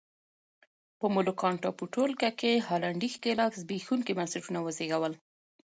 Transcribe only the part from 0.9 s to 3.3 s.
په مولوکان ټاپو ټولګه کې هالنډي